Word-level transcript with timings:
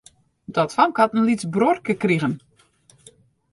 Dat 0.57 0.73
famke 0.77 0.99
hat 1.01 1.15
in 1.17 1.25
lyts 1.27 1.45
bruorke 1.53 1.93
krigen. 2.03 2.33